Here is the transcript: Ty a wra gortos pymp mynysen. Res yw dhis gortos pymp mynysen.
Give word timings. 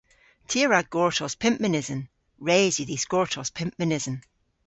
Ty 0.47 0.57
a 0.65 0.67
wra 0.67 0.81
gortos 0.93 1.33
pymp 1.41 1.57
mynysen. 1.61 2.01
Res 2.47 2.75
yw 2.81 2.87
dhis 2.89 3.05
gortos 3.11 3.49
pymp 3.57 3.73
mynysen. 3.79 4.17